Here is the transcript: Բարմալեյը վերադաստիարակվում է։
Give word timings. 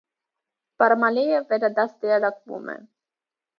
Բարմալեյը 0.83 1.43
վերադաստիարակվում 1.53 2.75
է։ 2.77 2.79